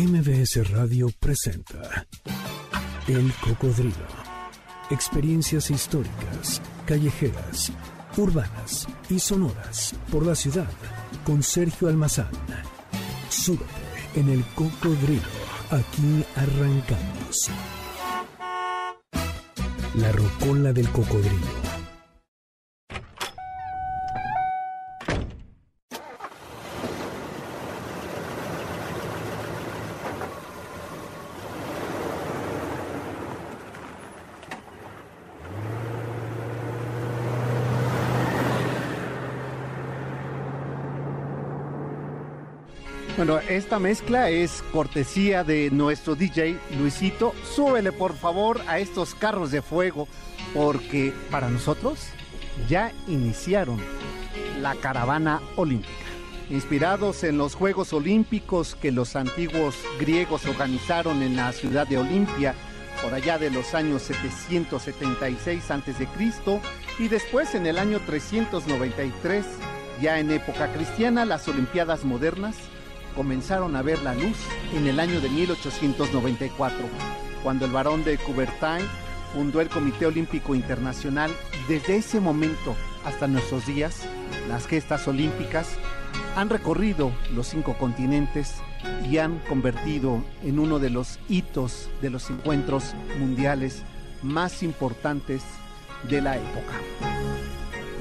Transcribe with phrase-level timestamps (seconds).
[0.00, 2.06] MBS Radio presenta
[3.06, 3.92] El Cocodrilo.
[4.88, 7.70] Experiencias históricas, callejeras,
[8.16, 10.70] urbanas y sonoras por la ciudad
[11.22, 12.30] con Sergio Almazán.
[13.28, 13.66] Súbete
[14.14, 15.20] en El Cocodrilo.
[15.70, 17.50] Aquí arrancamos.
[19.96, 21.70] La rocola del cocodrilo
[43.20, 47.34] Bueno, esta mezcla es cortesía de nuestro DJ Luisito.
[47.42, 50.06] Súbele por favor a estos carros de fuego
[50.54, 52.06] porque para nosotros
[52.68, 53.80] ya iniciaron
[54.60, 55.90] la caravana olímpica.
[56.48, 62.54] Inspirados en los Juegos Olímpicos que los antiguos griegos organizaron en la ciudad de Olimpia
[63.02, 66.08] por allá de los años 776 a.C.
[66.98, 69.44] y después en el año 393,
[70.00, 72.56] ya en época cristiana, las Olimpiadas modernas
[73.14, 74.36] comenzaron a ver la luz
[74.74, 76.78] en el año de 1894,
[77.42, 78.86] cuando el barón de Coubertin
[79.34, 81.30] fundó el Comité Olímpico Internacional
[81.68, 84.02] desde ese momento hasta nuestros días,
[84.48, 85.76] las gestas olímpicas
[86.36, 88.54] han recorrido los cinco continentes
[89.08, 93.82] y han convertido en uno de los hitos de los encuentros mundiales
[94.22, 95.42] más importantes
[96.08, 96.74] de la época.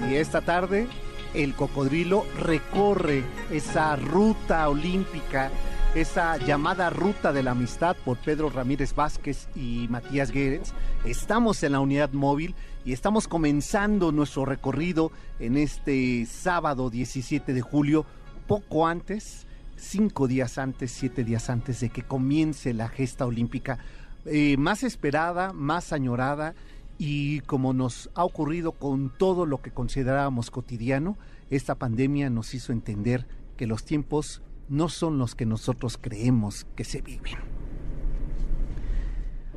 [0.09, 0.88] Y esta tarde
[1.33, 5.52] el cocodrilo recorre esa ruta olímpica,
[5.95, 10.73] esa llamada ruta de la amistad por Pedro Ramírez Vázquez y Matías Guérez.
[11.05, 17.61] Estamos en la unidad móvil y estamos comenzando nuestro recorrido en este sábado 17 de
[17.61, 18.05] julio,
[18.47, 23.80] poco antes, cinco días antes, siete días antes de que comience la gesta olímpica
[24.25, 26.53] eh, más esperada, más añorada
[27.00, 31.18] y como nos ha ocurrido con todo lo que considerábamos cotidiano,
[31.50, 33.25] esta pandemia nos hizo entender
[33.56, 37.38] que los tiempos no son los que nosotros creemos que se viven.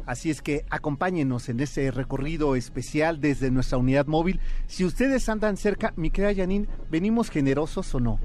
[0.06, 4.40] Así es que acompáñenos en ese recorrido especial desde nuestra unidad móvil.
[4.68, 8.20] Si ustedes andan cerca, mi querida Janine, ¿venimos generosos o no?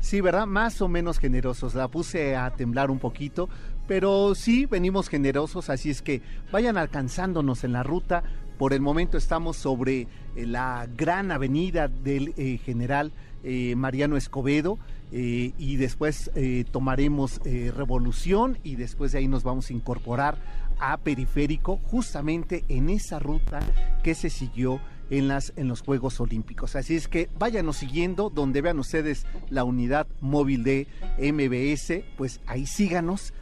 [0.00, 0.46] Sí, ¿verdad?
[0.46, 1.74] Más o menos generosos.
[1.74, 3.48] La puse a temblar un poquito,
[3.86, 6.22] pero sí venimos generosos, así es que
[6.52, 8.24] vayan alcanzándonos en la ruta.
[8.58, 10.02] Por el momento estamos sobre
[10.34, 13.12] eh, la gran avenida del eh, general
[13.44, 14.78] eh, Mariano Escobedo
[15.12, 16.32] y después
[16.72, 20.36] tomaremos Revolución y después de ahí nos vamos a incorporar
[20.80, 23.60] a Periférico justamente en esa ruta
[24.02, 26.74] que se siguió en, las, en los Juegos Olímpicos.
[26.74, 30.88] Así es que váyanos siguiendo, donde vean ustedes la unidad móvil de
[31.18, 33.32] MBS, pues ahí síganos,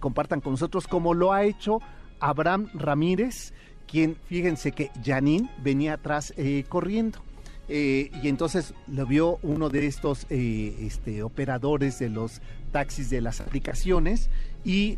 [0.00, 1.78] compartan con nosotros como lo ha hecho
[2.18, 3.52] Abraham Ramírez,
[3.92, 7.20] quien fíjense que Janine venía atrás eh, corriendo.
[7.68, 12.42] Eh, y entonces lo vio uno de estos este, operadores de los
[12.72, 14.30] taxis de las aplicaciones
[14.64, 14.96] y,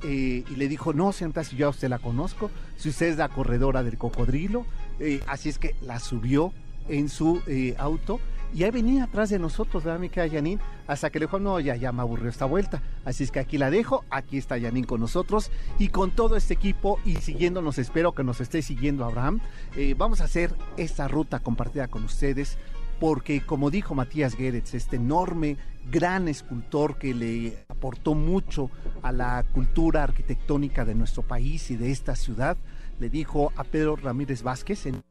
[0.57, 3.83] le dijo, no, señorita, si yo a usted la conozco, si usted es la corredora
[3.83, 4.67] del cocodrilo,
[5.01, 6.53] eh, así es que la subió
[6.89, 8.21] en su eh, auto
[8.55, 10.41] y ahí venía atrás de nosotros, ¿verdad, mi querida?
[10.87, 12.81] Hasta que le dijo, no, ya, ya me aburrió esta vuelta.
[13.05, 16.55] Así es que aquí la dejo, aquí está Janine con nosotros y con todo este
[16.55, 19.41] equipo y siguiéndonos, espero que nos esté siguiendo Abraham.
[19.77, 22.57] Eh, vamos a hacer esta ruta compartida con ustedes
[23.01, 25.57] porque como dijo Matías Geretz, este enorme,
[25.91, 28.71] gran escultor que le aportó mucho
[29.03, 32.57] a la cultura arquitectónica de nuestro país y de esta ciudad,
[33.01, 35.03] le dijo a Pedro Ramírez Vázquez en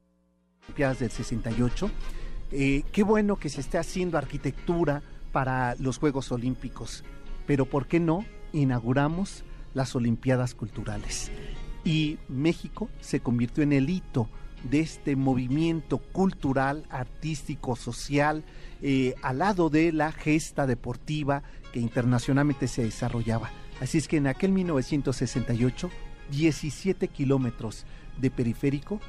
[0.63, 1.91] Olimpiadas del 68,
[2.53, 7.03] eh, qué bueno que se esté haciendo arquitectura para los Juegos Olímpicos,
[7.47, 9.43] pero ¿por qué no inauguramos
[9.73, 11.31] las Olimpiadas Culturales?
[11.83, 14.29] Y México se convirtió en el hito
[14.69, 18.43] de este movimiento cultural, artístico, social,
[18.81, 21.43] eh, al lado de la gesta deportiva
[21.73, 23.51] que internacionalmente se desarrollaba.
[23.81, 25.89] Así es que en aquel 1968
[26.29, 27.85] 17 kilómetros
[28.19, 28.99] de periférico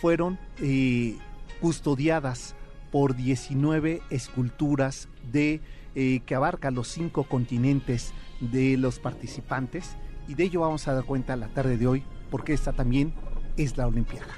[0.00, 1.16] fueron eh,
[1.60, 2.54] custodiadas
[2.96, 5.60] por 19 esculturas de,
[5.94, 11.04] eh, que abarcan los cinco continentes de los participantes y de ello vamos a dar
[11.04, 13.12] cuenta la tarde de hoy porque esta también
[13.58, 14.32] es la Olimpiada.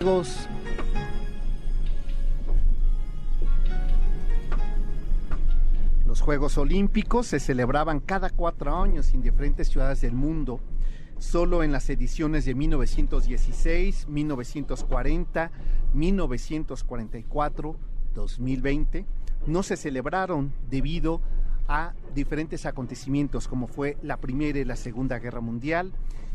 [0.00, 0.46] Los
[6.12, 10.60] Los Juegos Olímpicos se celebraban cada cuatro años en diferentes ciudades del mundo.
[11.16, 15.50] Solo en las ediciones de 1916, 1940,
[15.94, 17.76] 1944,
[18.14, 19.06] 2020
[19.46, 21.22] no se celebraron debido
[21.66, 25.94] a diferentes acontecimientos como fue la Primera y la Segunda Guerra Mundial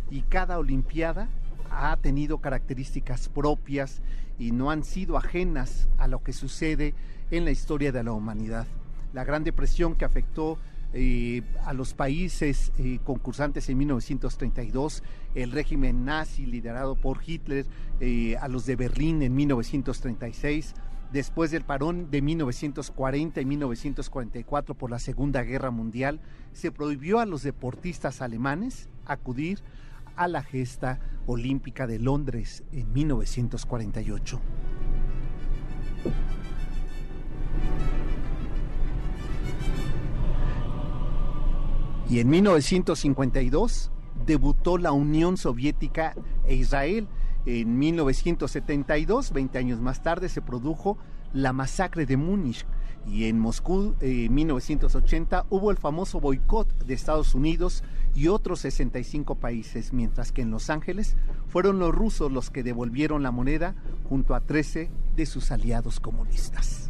[0.10, 1.30] y cada Olimpiada
[1.70, 4.02] ha tenido características propias
[4.40, 6.96] y no han sido ajenas a lo que sucede
[7.30, 8.66] en la historia de la humanidad.
[9.18, 10.60] La Gran Depresión que afectó
[10.94, 15.02] eh, a los países eh, concursantes en 1932,
[15.34, 17.66] el régimen nazi liderado por Hitler,
[18.00, 20.76] eh, a los de Berlín en 1936,
[21.12, 26.20] después del parón de 1940 y 1944 por la Segunda Guerra Mundial,
[26.54, 29.64] se prohibió a los deportistas alemanes acudir
[30.16, 34.40] a la gesta olímpica de Londres en 1948.
[42.10, 43.92] Y en 1952
[44.26, 46.16] debutó la Unión Soviética
[46.46, 47.08] e Israel.
[47.46, 50.98] En 1972, 20 años más tarde, se produjo
[51.34, 52.66] la masacre de Múnich
[53.08, 57.84] y en Moscú en 1980 hubo el famoso boicot de Estados Unidos
[58.16, 61.16] y otros 65 países, mientras que en Los Ángeles
[61.48, 63.76] fueron los rusos los que devolvieron la moneda
[64.10, 66.90] junto a 13 de sus aliados comunistas.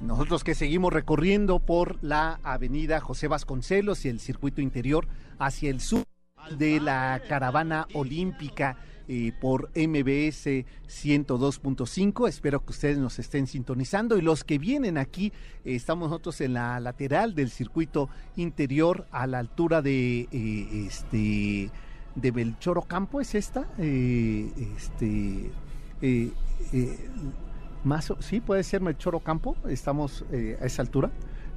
[0.00, 5.08] Nosotros que seguimos recorriendo por la avenida José Vasconcelos y el circuito interior
[5.38, 6.04] hacia el sur
[6.56, 8.76] de la caravana olímpica
[9.08, 10.46] eh, por MBS
[10.86, 12.28] 102.5.
[12.28, 15.32] Espero que ustedes nos estén sintonizando y los que vienen aquí,
[15.64, 21.70] eh, estamos nosotros en la lateral del circuito interior a la altura de eh, este
[22.14, 23.68] de Belchoro Campo, ¿es esta?
[23.78, 25.50] este
[27.84, 31.10] más, sí, puede ser Melchoro Campo, estamos eh, a esa altura.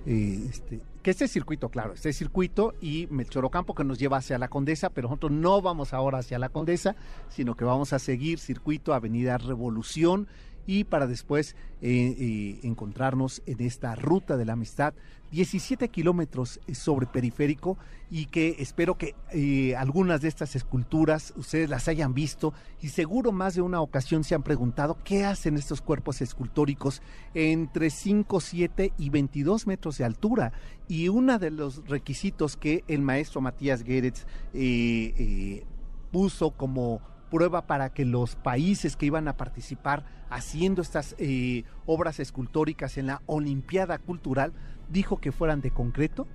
[0.05, 4.37] Eh, este, que este circuito, claro, este circuito y Melchoro Campo que nos lleva hacia
[4.37, 6.95] la Condesa, pero nosotros no vamos ahora hacia la Condesa,
[7.29, 10.27] sino que vamos a seguir circuito Avenida Revolución
[10.65, 14.93] y para después eh, encontrarnos en esta ruta de la amistad
[15.31, 17.77] 17 kilómetros sobre periférico
[18.09, 23.31] y que espero que eh, algunas de estas esculturas ustedes las hayan visto y seguro
[23.31, 27.01] más de una ocasión se han preguntado qué hacen estos cuerpos escultóricos
[27.33, 30.51] entre 5, 7 y 22 metros de altura.
[30.89, 34.11] Y uno de los requisitos que el maestro Matías eh,
[34.53, 35.63] eh,
[36.11, 41.15] puso como prueba para que los países que iban a participar haciendo estas
[41.85, 44.53] obras escultóricas en la Olimpiada Cultural
[44.89, 46.27] dijo que fueran de concreto,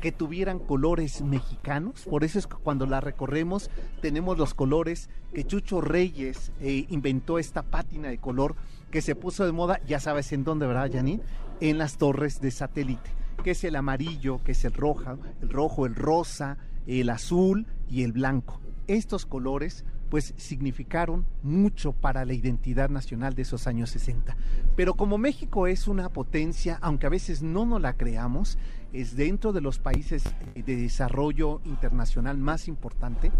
[0.00, 2.04] que tuvieran colores mexicanos.
[2.08, 7.38] Por eso es que cuando la recorremos tenemos los colores que Chucho Reyes eh, inventó
[7.38, 8.56] esta pátina de color
[8.90, 11.22] que se puso de moda, ya sabes en dónde, ¿verdad, Janine?
[11.60, 13.10] En las torres de satélite,
[13.44, 16.56] que es el amarillo, que es el rojo, el rojo, el rosa,
[16.86, 18.60] el azul y el blanco.
[18.86, 24.36] Estos colores pues significaron mucho para la identidad nacional de esos años 60.
[24.76, 28.58] Pero como México es una potencia, aunque a veces no nos la creamos,
[28.92, 30.24] es dentro de los países
[30.54, 33.30] de desarrollo internacional más importante,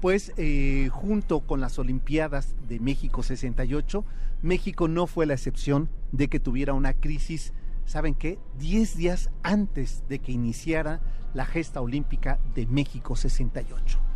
[0.00, 4.04] pues eh, junto con las Olimpiadas de México 68,
[4.42, 7.52] México no fue la excepción de que tuviera una crisis,
[7.86, 8.38] ¿saben qué?
[8.58, 11.00] Diez días antes de que iniciara
[11.34, 14.11] la gesta olímpica de México 68.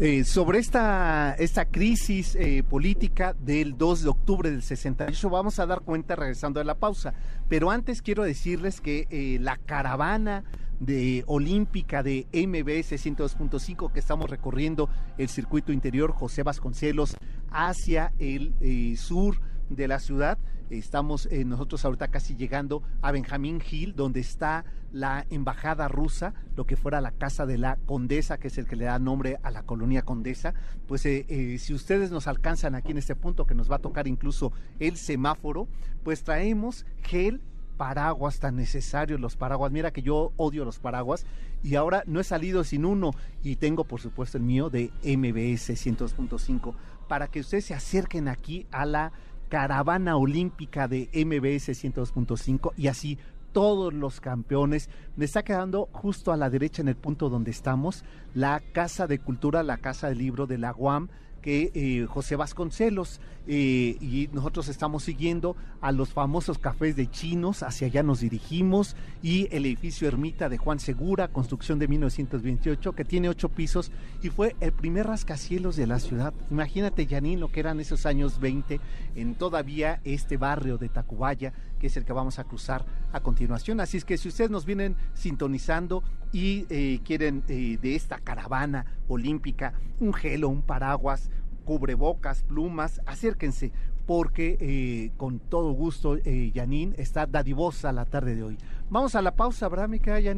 [0.00, 5.66] Eh, sobre esta, esta crisis eh, política del 2 de octubre del 68 vamos a
[5.66, 7.12] dar cuenta regresando a la pausa.
[7.48, 10.44] Pero antes quiero decirles que eh, la caravana
[10.80, 17.16] de olímpica de MBS 102.5 que estamos recorriendo el circuito interior José Vasconcelos
[17.50, 19.36] hacia el sur
[19.74, 20.38] de la ciudad.
[20.70, 26.64] Estamos eh, nosotros ahorita casi llegando a Benjamín Hill, donde está la embajada rusa, lo
[26.64, 29.50] que fuera la casa de la condesa, que es el que le da nombre a
[29.50, 30.54] la colonia condesa.
[30.86, 33.80] Pues eh, eh, si ustedes nos alcanzan aquí en este punto, que nos va a
[33.80, 35.68] tocar incluso el semáforo,
[36.02, 37.40] pues traemos gel
[37.76, 39.72] paraguas tan necesarios los paraguas.
[39.72, 41.26] Mira que yo odio los paraguas
[41.62, 43.12] y ahora no he salido sin uno
[43.42, 46.74] y tengo por supuesto el mío de MBS 102.5
[47.08, 49.12] para que ustedes se acerquen aquí a la
[49.52, 53.18] caravana olímpica de MBS 102.5 y así
[53.52, 54.88] todos los campeones.
[55.14, 59.18] Me está quedando justo a la derecha en el punto donde estamos la Casa de
[59.18, 61.10] Cultura, la Casa del Libro de la UAM,
[61.42, 67.64] que eh, José Vasconcelos eh, y nosotros estamos siguiendo a los famosos cafés de chinos,
[67.64, 73.04] hacia allá nos dirigimos y el edificio Ermita de Juan Segura, construcción de 1928, que
[73.04, 73.90] tiene ocho pisos
[74.22, 76.32] y fue el primer rascacielos de la ciudad.
[76.50, 78.80] Imagínate, Yanin, lo que eran esos años 20
[79.16, 81.52] en todavía este barrio de Tacubaya,
[81.82, 83.80] que es el que vamos a cruzar a continuación.
[83.80, 89.74] Así es que si ustedes nos vienen sintonizando y eh, quieren de esta caravana olímpica,
[89.98, 91.28] un gelo, un paraguas,
[91.64, 93.72] cubrebocas, plumas, acérquense,
[94.06, 96.52] porque eh, con todo gusto, eh,
[96.96, 98.58] está dadivosa la tarde de hoy.
[98.90, 100.34] Vamos a la pausa, ¿verdad, mi querida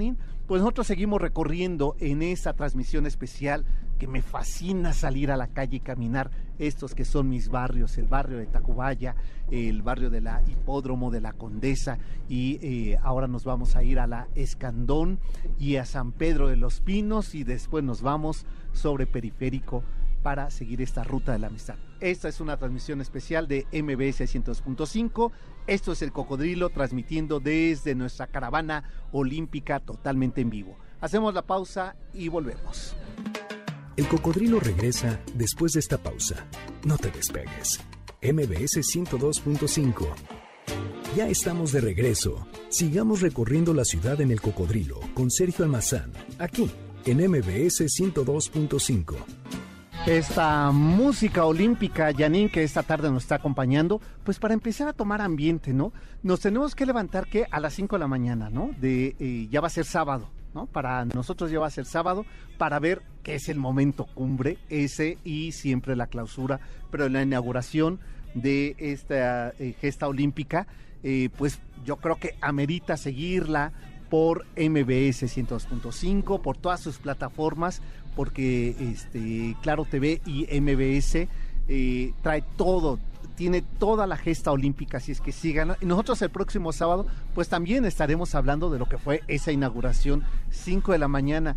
[0.47, 3.67] Pues nosotros seguimos recorriendo en esa transmisión especial
[4.07, 8.39] me fascina salir a la calle y caminar estos que son mis barrios, el barrio
[8.39, 9.17] de Tacubaya,
[9.51, 13.99] el barrio de la Hipódromo de la Condesa y eh, ahora nos vamos a ir
[13.99, 15.19] a la Escandón
[15.59, 19.83] y a San Pedro de los Pinos y después nos vamos sobre Periférico
[20.23, 21.77] para seguir esta ruta de la amistad.
[22.01, 25.31] Esta es una transmisión especial de MBS 102.5.
[25.67, 30.79] Esto es el Cocodrilo transmitiendo desde nuestra caravana olímpica totalmente en vivo.
[31.01, 32.97] Hacemos la pausa y volvemos.
[33.97, 36.47] El Cocodrilo regresa después de esta pausa.
[36.85, 37.81] No te despegues.
[38.21, 40.09] MBS 102.5.
[41.17, 42.47] Ya estamos de regreso.
[42.71, 46.71] Sigamos recorriendo la ciudad en el Cocodrilo con Sergio Almazán, aquí
[47.07, 49.15] en MBS 102.5
[50.07, 55.23] esta música olímpica, Janine, que esta tarde nos está acompañando, pues para empezar a tomar
[55.23, 55.95] ambiente, ¿no?
[56.23, 58.71] Nos tenemos que levantar que a las 5 de la mañana, ¿no?
[58.79, 60.31] De, eh, ya va a ser sábado,
[60.73, 62.25] Para nosotros ya va a ser sábado,
[62.59, 68.01] para ver qué es el momento cumbre, ese y siempre la clausura, pero la inauguración
[68.35, 70.67] de esta eh, gesta olímpica,
[71.03, 73.73] eh, pues yo creo que amerita seguirla
[74.11, 77.83] por MBS 102.5, por todas sus plataformas,
[78.15, 81.27] porque este, Claro TV y MBS
[81.69, 82.99] eh, trae todo,
[83.37, 85.77] tiene toda la gesta olímpica, así es que sigan.
[85.81, 90.25] Y nosotros el próximo sábado, pues también estaremos hablando de lo que fue esa inauguración,
[90.51, 91.57] 5 de la mañana.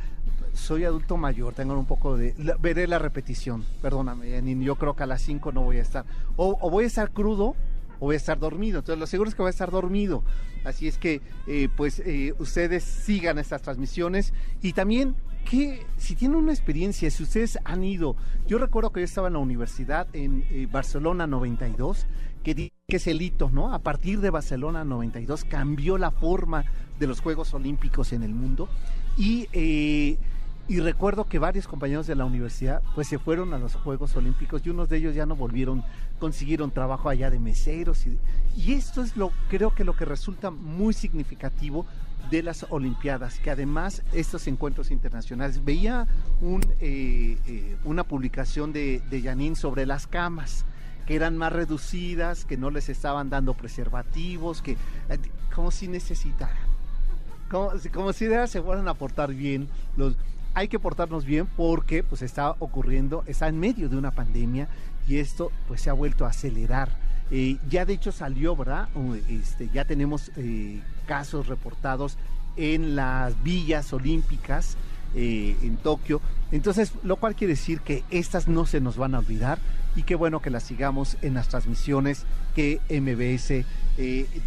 [0.53, 2.33] Soy adulto mayor, tengo un poco de...
[2.59, 6.05] veré la repetición, perdóname, yo creo que a las 5 no voy a estar.
[6.35, 7.55] o voy a estar crudo,
[7.99, 8.79] o voy a estar dormido.
[8.79, 10.23] Entonces, lo seguro es que voy a estar dormido.
[10.63, 15.15] Así es que, eh, pues, eh, ustedes sigan estas transmisiones y también
[15.49, 18.15] que si tienen una experiencia, si ustedes han ido,
[18.47, 22.05] yo recuerdo que yo estaba en la universidad en eh, Barcelona 92,
[22.43, 23.73] que, que es el hito, ¿no?
[23.73, 26.65] A partir de Barcelona 92 cambió la forma
[26.99, 28.67] de los Juegos Olímpicos en el mundo
[29.17, 29.47] y
[30.69, 34.65] y recuerdo que varios compañeros de la universidad pues se fueron a los Juegos Olímpicos
[34.65, 35.83] y unos de ellos ya no volvieron,
[36.19, 38.05] consiguieron trabajo allá de meseros.
[38.05, 38.17] Y,
[38.57, 41.85] y esto es lo, creo que lo que resulta muy significativo
[42.29, 46.05] de las Olimpiadas, que además estos encuentros internacionales, veía
[46.41, 50.65] un, eh, eh, una publicación de, de Janine sobre las camas
[51.05, 55.17] que eran más reducidas, que no les estaban dando preservativos, que eh,
[55.55, 56.67] como si necesitaran,
[57.49, 60.17] como, como si se fueran a portar bien los
[60.57, 64.67] hay que portarnos bien porque pues está ocurriendo, está en medio de una pandemia
[65.07, 66.89] y esto pues se ha vuelto a acelerar.
[67.29, 68.89] Eh, ya de hecho salió, ¿verdad?
[69.29, 72.17] Este, ya tenemos eh, casos reportados
[72.55, 74.77] en las villas olímpicas
[75.13, 76.21] eh, en Tokio.
[76.51, 79.59] Entonces, lo cual quiere decir que estas no se nos van a olvidar
[79.95, 83.63] y qué bueno que las sigamos en las transmisiones que MBS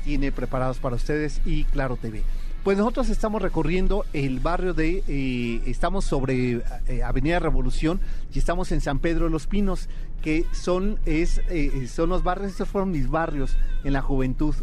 [0.02, 2.25] tiene preparados para ustedes y Claro TV.
[2.64, 8.00] Pues nosotros estamos recorriendo el barrio de, eh, estamos sobre eh, Avenida Revolución
[8.35, 9.88] y estamos en San Pedro de los Pinos,
[10.21, 14.55] que son, es, eh, son los barrios, estos fueron mis barrios en la juventud.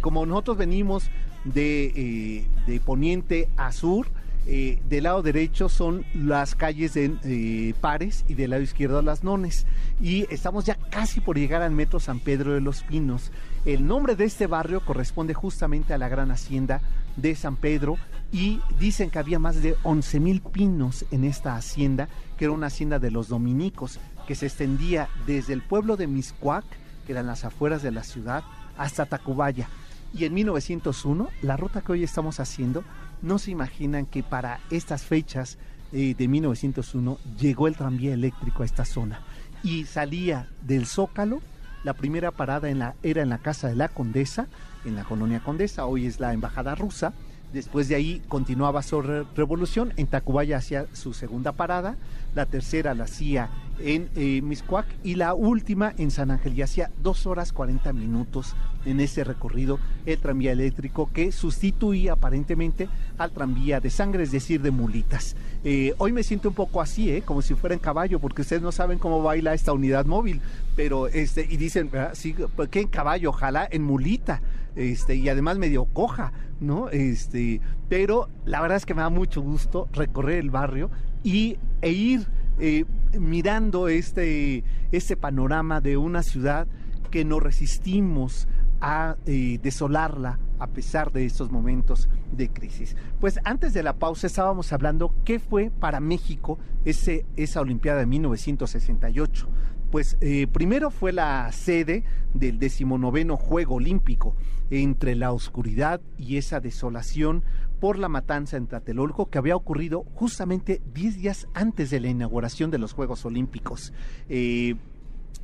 [0.00, 1.10] como nosotros venimos
[1.44, 4.06] de, de Poniente a Sur,
[4.46, 9.66] del lado derecho son las calles de Pares y del lado izquierdo las Nones.
[10.00, 13.32] Y estamos ya casi por llegar al metro San Pedro de los Pinos.
[13.64, 16.80] El nombre de este barrio corresponde justamente a la gran hacienda
[17.16, 17.96] de San Pedro
[18.32, 22.66] y dicen que había más de 11 mil pinos en esta hacienda, que era una
[22.66, 26.64] hacienda de los dominicos, que se extendía desde el pueblo de Miscuac,
[27.06, 28.42] que eran las afueras de la ciudad,
[28.76, 29.68] hasta Tacubaya.
[30.12, 32.82] Y en 1901, la ruta que hoy estamos haciendo
[33.22, 35.56] no se imaginan que para estas fechas
[35.92, 39.20] eh, de 1901 llegó el tranvía eléctrico a esta zona
[39.62, 41.40] y salía del Zócalo.
[41.84, 42.68] La primera parada
[43.02, 44.46] era en la casa de la Condesa,
[44.84, 47.12] en la colonia Condesa, hoy es la embajada rusa.
[47.52, 49.92] Después de ahí continuaba su revolución.
[49.96, 51.96] En Tacubaya hacía su segunda parada.
[52.34, 56.54] La tercera la hacía en eh, Miscuac y la última en San Ángel.
[56.54, 62.88] Y hacía dos horas 40 minutos en ese recorrido el tranvía eléctrico que sustituía aparentemente
[63.18, 65.36] al tranvía de sangre, es decir, de mulitas.
[65.64, 67.22] Eh, hoy me siento un poco así, ¿eh?
[67.22, 70.40] como si fuera en caballo, porque ustedes no saben cómo baila esta unidad móvil,
[70.76, 72.34] pero este, y dicen, sí,
[72.70, 73.30] ¿qué en caballo?
[73.30, 74.42] Ojalá en mulita,
[74.74, 76.88] este, y además medio coja, ¿no?
[76.88, 80.90] Este, pero la verdad es que me da mucho gusto recorrer el barrio
[81.22, 82.26] y, e ir
[82.58, 82.84] eh,
[83.18, 86.66] mirando este, este panorama de una ciudad
[87.10, 88.48] que nos resistimos
[88.80, 92.96] a eh, desolarla a pesar de estos momentos de crisis.
[93.20, 98.06] Pues antes de la pausa estábamos hablando qué fue para México ese, esa Olimpiada de
[98.06, 99.48] 1968.
[99.90, 102.04] Pues eh, primero fue la sede
[102.34, 104.34] del decimonoveno Juego Olímpico
[104.70, 107.44] entre la oscuridad y esa desolación
[107.82, 112.70] por la matanza en Tlatelolco que había ocurrido justamente 10 días antes de la inauguración
[112.70, 113.92] de los Juegos Olímpicos.
[114.28, 114.76] Eh,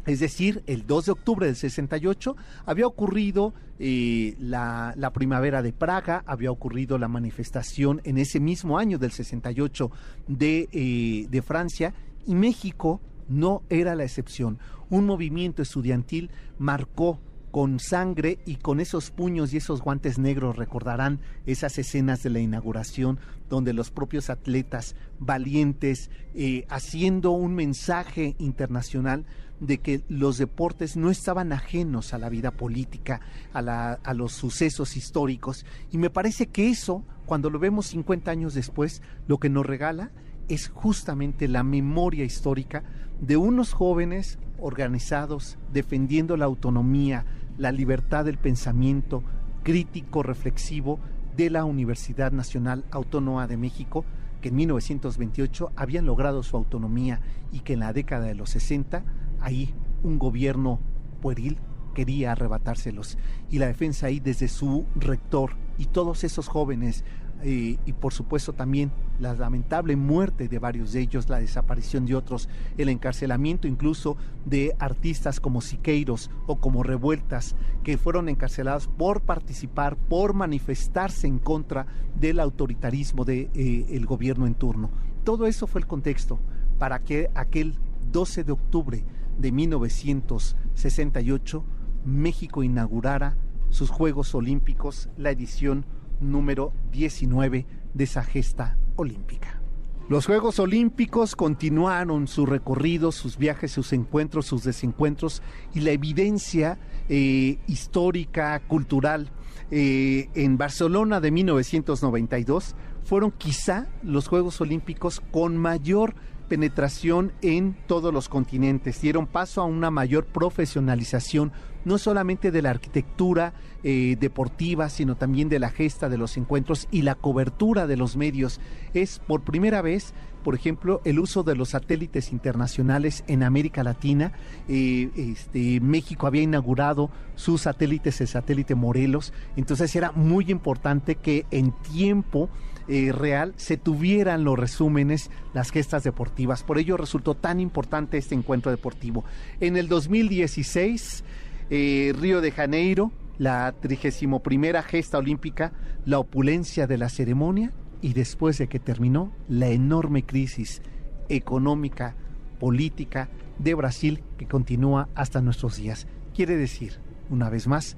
[0.07, 6.23] es decir, el 2 de octubre del 68 había ocurrido eh, la, primavera de Praga,
[6.26, 9.90] había ocurrido la manifestación en ese mismo año del 68
[10.28, 11.92] de, eh, de Francia
[12.25, 14.61] y México no era la excepción.
[14.90, 17.18] Un movimiento estudiantil marcó
[17.59, 22.38] con sangre y con esos puños y esos guantes negros recordarán esas escenas de la
[22.38, 23.19] inauguración
[23.50, 29.27] donde los propios atletas valientes eh, haciendo un mensaje internacional
[29.59, 33.23] de que los deportes no estaban ajenos a la vida política,
[33.53, 33.59] a,
[34.05, 35.67] a los sucesos históricos.
[35.91, 40.12] Y me parece que eso, cuando lo vemos 50 años después, lo que nos regala
[40.49, 42.83] es justamente la memoria histórica
[43.21, 47.25] de unos jóvenes organizados defendiendo la autonomía,
[47.59, 49.23] la libertad del pensamiento
[49.62, 50.99] crítico, reflexivo
[51.37, 54.05] de la Universidad Nacional Autónoma de México,
[54.40, 57.21] que en 1928 habían logrado su autonomía
[57.52, 59.05] y que en la década de los 60
[59.40, 60.81] ahí un gobierno
[61.21, 61.59] pueril
[61.95, 63.19] quería arrebatárselos.
[63.50, 67.05] Y la defensa ahí desde su rector y todos esos jóvenes
[67.45, 68.90] y por supuesto también
[69.21, 74.75] la lamentable muerte de varios de ellos, la desaparición de otros, el encarcelamiento incluso de
[74.78, 81.87] artistas como Siqueiros o como Revueltas, que fueron encarcelados por participar, por manifestarse en contra
[82.18, 84.90] del autoritarismo del de, eh, gobierno en turno.
[85.25, 86.38] Todo eso fue el contexto
[86.78, 87.75] para que aquel
[88.12, 89.04] 12 de octubre
[89.38, 91.64] de 1968
[92.04, 93.37] México inaugurara
[93.68, 95.85] sus Juegos Olímpicos, la edición
[96.20, 99.61] número 19 de esa gesta olímpica.
[100.09, 105.42] Los Juegos Olímpicos continuaron su recorrido, sus viajes, sus encuentros, sus desencuentros
[105.74, 106.78] y la evidencia
[107.11, 109.31] eh, histórica, cultural.
[109.70, 116.14] Eh, en Barcelona de 1992 fueron quizá los Juegos Olímpicos con mayor
[116.49, 121.53] penetración en todos los continentes, dieron paso a una mayor profesionalización,
[121.85, 123.53] no solamente de la arquitectura
[123.85, 128.17] eh, deportiva, sino también de la gesta de los encuentros y la cobertura de los
[128.17, 128.61] medios.
[128.95, 134.33] Es por primera vez, por ejemplo, el uso de los satélites internacionales en América Latina.
[134.69, 141.47] Eh, este, México había inaugurado sus satélites, el satélite Morelos, entonces era muy importante que
[141.51, 142.49] en tiempo
[142.88, 146.62] eh, real se tuvieran los resúmenes, las gestas deportivas.
[146.62, 149.24] Por ello resultó tan importante este encuentro deportivo.
[149.61, 151.22] En el 2016,
[151.70, 155.72] eh, Río de Janeiro, la 31 primera gesta olímpica,
[156.07, 160.81] la opulencia de la ceremonia y después de que terminó, la enorme crisis
[161.29, 162.16] económica,
[162.59, 166.07] política de Brasil que continúa hasta nuestros días.
[166.35, 167.96] Quiere decir, una vez más,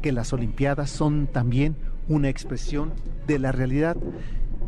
[0.00, 1.76] que las Olimpiadas son también
[2.08, 2.92] una expresión
[3.26, 3.96] de la realidad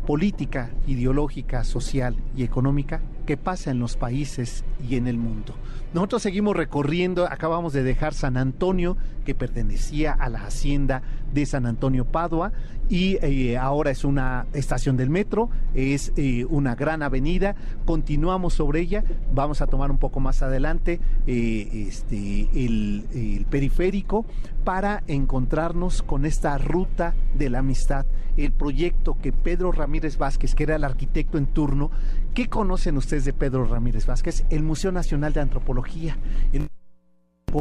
[0.05, 5.55] política, ideológica, social y económica que pasa en los países y en el mundo.
[5.93, 11.01] Nosotros seguimos recorriendo, acabamos de dejar San Antonio, que pertenecía a la hacienda
[11.33, 12.51] de San Antonio Padua,
[12.89, 18.81] y eh, ahora es una estación del metro, es eh, una gran avenida, continuamos sobre
[18.81, 24.25] ella, vamos a tomar un poco más adelante eh, este, el, el periférico
[24.63, 28.05] para encontrarnos con esta ruta de la amistad,
[28.37, 31.89] el proyecto que Pedro Ramírez Vázquez, que era el arquitecto en turno,
[32.33, 34.43] ¿qué conocen ustedes de Pedro Ramírez Vázquez?
[34.49, 36.17] El Museo Nacional de Antropología.
[36.51, 36.67] El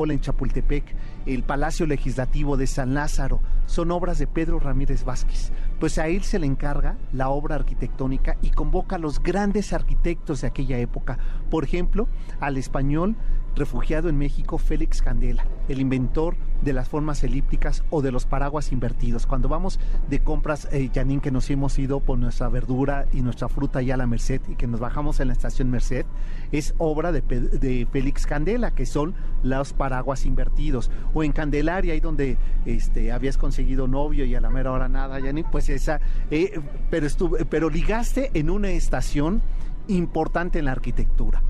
[0.03, 0.85] en Chapultepec,
[1.25, 5.53] el Palacio Legislativo de San Lázaro, son obras de Pedro Ramírez Vázquez.
[5.79, 10.41] Pues a él se le encarga la obra arquitectónica y convoca a los grandes arquitectos
[10.41, 11.19] de aquella época.
[11.49, 12.09] Por ejemplo,
[12.41, 13.15] al español
[13.57, 18.73] refugiado en México Félix Candela, el inventor de las formas elípticas o de los paraguas
[18.73, 19.27] invertidos.
[19.27, 23.49] Cuando vamos de compras, eh, Janine, que nos hemos ido por nuestra verdura y nuestra
[23.49, 26.07] fruta ya a la Merced y que nos bajamos en la estación Merced,
[26.53, 30.91] es obra de, Félix Candela, que son los paraguas invertidos.
[31.13, 35.21] O en Candelaria, ahí donde este, habías conseguido novio y a la mera hora nada,
[35.21, 39.43] Janine, pues esa, eh, pero, estuve, pero ligaste en una estación
[39.89, 41.43] importante en la arquitectura.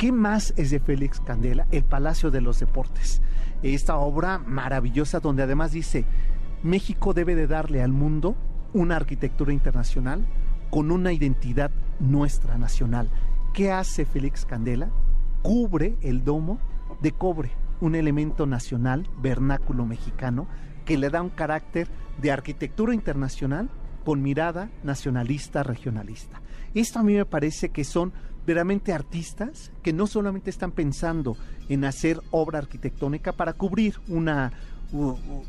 [0.00, 1.66] ¿Qué más es de Félix Candela?
[1.70, 3.20] El Palacio de los Deportes.
[3.62, 6.06] Esta obra maravillosa donde además dice,
[6.62, 8.34] México debe de darle al mundo
[8.72, 10.24] una arquitectura internacional
[10.70, 13.10] con una identidad nuestra nacional.
[13.52, 14.88] ¿Qué hace Félix Candela?
[15.42, 16.58] Cubre el domo
[17.02, 17.50] de cobre,
[17.82, 20.46] un elemento nacional, vernáculo mexicano,
[20.86, 21.88] que le da un carácter
[22.22, 23.68] de arquitectura internacional
[24.06, 26.40] con mirada nacionalista, regionalista.
[26.72, 28.14] Esto a mí me parece que son
[28.46, 31.36] veramente artistas que no solamente están pensando
[31.68, 34.52] en hacer obra arquitectónica para cubrir una,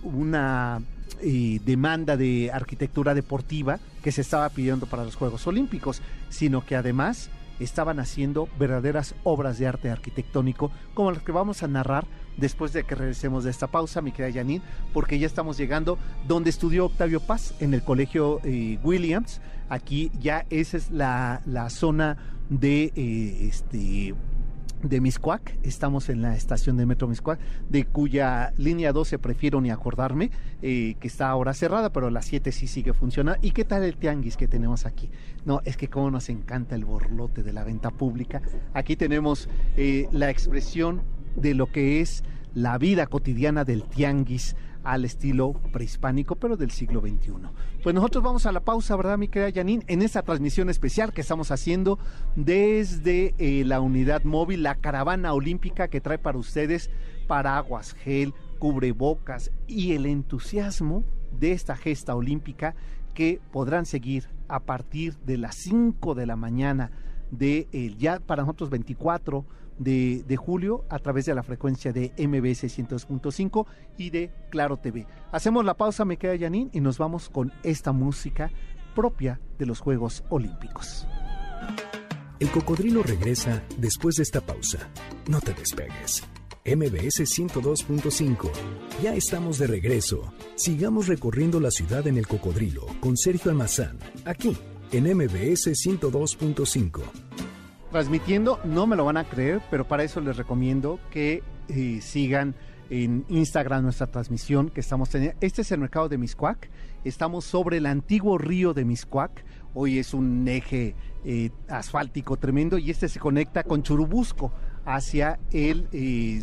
[0.04, 0.82] una
[1.22, 6.76] eh, demanda de arquitectura deportiva que se estaba pidiendo para los Juegos Olímpicos, sino que
[6.76, 12.06] además estaban haciendo verdaderas obras de arte arquitectónico como las que vamos a narrar
[12.38, 14.64] después de que regresemos de esta pausa, mi querida Janine,
[14.94, 19.42] porque ya estamos llegando donde estudió Octavio Paz, en el colegio eh, Williams.
[19.70, 22.18] Aquí ya esa es la, la zona
[22.50, 24.14] de eh, este
[24.84, 27.40] de Miscuac, estamos en la estación de Metro Miscuac,
[27.70, 30.32] de cuya línea 12 prefiero ni acordarme,
[30.64, 33.40] eh, que está ahora cerrada, pero la 7 sí sigue funcionando.
[33.44, 35.12] ¿Y qué tal el tianguis que tenemos aquí?
[35.46, 38.42] No, es que como nos encanta el borlote de la venta pública.
[38.74, 39.50] Aquí tenemos
[40.12, 41.04] la expresión
[41.36, 47.02] de lo que es la vida cotidiana del tianguis al estilo prehispánico, pero del siglo
[47.02, 47.34] XXI.
[47.84, 49.84] Pues nosotros vamos a la pausa, ¿verdad, mi querida Janine?
[49.88, 52.00] En esta transmisión especial que estamos haciendo
[52.36, 56.90] desde eh, la unidad móvil, la caravana olímpica que trae para ustedes
[57.28, 61.04] paraguas, gel, cubrebocas y el entusiasmo
[61.40, 62.76] de esta gesta olímpica
[63.14, 66.92] que podrán seguir a partir de las 5 de la mañana
[67.32, 69.46] de eh, ya para nosotros 24
[69.78, 73.66] de, julio a través de la frecuencia de MBS 102.5
[73.98, 75.08] y de Claro TV.
[75.32, 78.52] Hacemos la pausa, me queda Janine, y nos vamos con esta música
[78.96, 81.08] propia de los Juegos Olímpicos.
[82.40, 84.90] El cocodrilo regresa después de esta pausa.
[85.28, 86.24] No te despegues.
[86.66, 88.52] MBS 102.5.
[89.02, 90.34] Ya estamos de regreso.
[90.56, 94.58] Sigamos recorriendo la ciudad en el cocodrilo con Sergio Almazán, aquí
[94.92, 97.31] en MBS 102.5
[97.92, 102.56] transmitiendo, no me lo van a creer, pero para eso les recomiendo que eh, sigan
[102.90, 105.38] en Instagram nuestra transmisión que estamos teniendo.
[105.42, 106.70] Este es el mercado de Miscuac.
[107.04, 109.44] Estamos sobre el antiguo río de Miscuac.
[109.74, 114.52] Hoy es un eje eh, asfáltico tremendo y este se conecta con Churubusco
[114.86, 116.42] hacia el, eh,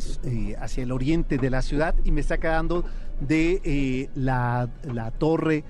[0.58, 2.84] hacia el oriente de la ciudad y me está quedando
[3.20, 5.64] de la, la, torre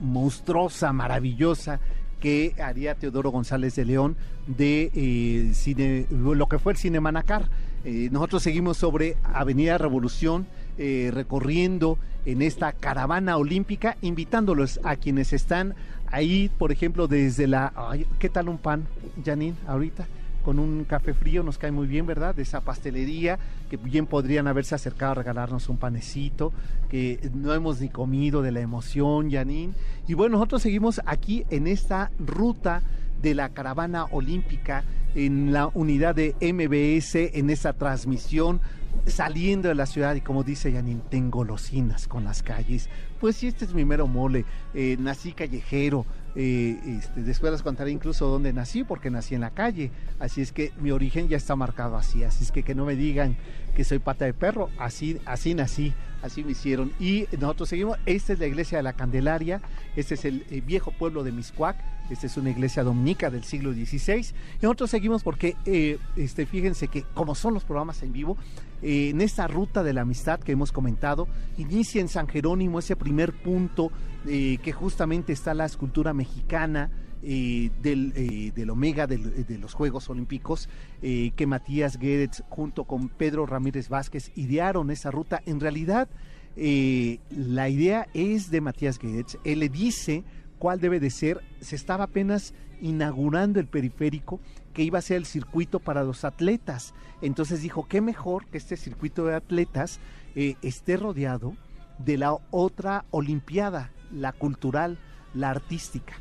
[0.00, 1.80] monstruosa, maravillosa
[2.20, 7.48] que haría Teodoro González de León de eh, cine, lo que fue el Cine Manacar.
[7.84, 10.46] Eh, nosotros seguimos sobre Avenida Revolución,
[10.78, 15.74] eh, recorriendo en esta caravana olímpica, invitándolos a quienes están
[16.10, 17.72] ahí, por ejemplo, desde la...
[18.18, 18.86] ¿Qué tal un pan,
[19.24, 20.06] Janine, ahorita?
[20.48, 22.34] Con un café frío nos cae muy bien, ¿verdad?
[22.34, 26.54] De esa pastelería que bien podrían haberse acercado a regalarnos un panecito,
[26.88, 29.74] que no hemos ni comido de la emoción, Janine.
[30.06, 32.80] Y bueno, nosotros seguimos aquí en esta ruta
[33.20, 34.84] de la caravana olímpica
[35.14, 38.62] en la unidad de MBS, en esta transmisión
[39.06, 42.88] saliendo de la ciudad y como dice Janine, tengo golosinas con las calles.
[43.20, 44.44] Pues sí, este es mi mero mole.
[44.74, 46.06] Eh, nací callejero,
[46.40, 49.90] eh, después les contaré incluso dónde nací, porque nací en la calle.
[50.20, 52.22] Así es que mi origen ya está marcado así.
[52.22, 53.36] Así es que que no me digan
[53.78, 54.70] que soy pata de perro.
[54.76, 56.90] Así, así nací, así me hicieron.
[56.98, 57.96] Y nosotros seguimos.
[58.06, 59.60] Esta es la iglesia de la Candelaria.
[59.94, 61.76] Este es el, eh, viejo pueblo de Miscuac.
[62.10, 64.34] Esta es una iglesia dominica del siglo XVI.
[64.60, 68.36] Y nosotros seguimos porque, eh, este, fíjense que como son los programas en vivo,
[68.82, 73.32] en esta ruta de la amistad que hemos comentado, inicia en San Jerónimo ese primer
[73.32, 73.92] punto
[74.26, 76.90] eh, que justamente está la escultura mexicana.
[77.20, 80.68] Eh, del, eh, del, Omega de los Juegos Olímpicos,
[81.00, 85.42] que Matías Guedes junto con Pedro Ramírez Vázquez idearon esa ruta.
[85.44, 86.08] En realidad,
[86.56, 89.38] la idea es de Matías Guedes.
[89.44, 90.22] Él le dice
[90.58, 91.42] cuál debe de ser.
[91.60, 94.40] Se estaba apenas inaugurando el periférico
[94.72, 96.94] que iba a ser el circuito para los atletas.
[97.20, 99.98] Entonces dijo, qué mejor que este circuito de atletas
[100.36, 101.56] esté rodeado
[101.98, 104.98] de la otra Olimpiada, la cultural,
[105.34, 106.14] la artística.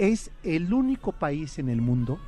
[0.00, 2.18] Es el único país en el mundo